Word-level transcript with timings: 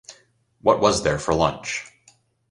What 0.63 0.79
was 0.81 1.03
there 1.03 1.19
for 1.19 1.35
lunch? 1.35 1.85